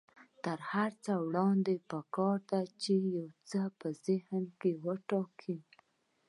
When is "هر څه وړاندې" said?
0.71-1.75